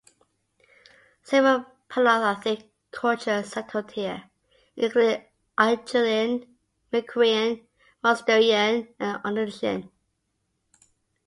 [1.21, 4.31] Several Paleolithic cultures settled here,
[4.75, 5.23] including
[5.59, 6.57] Acheulean,
[6.91, 7.67] Micoquien,
[8.03, 9.91] Mousterian, and Aurignacian.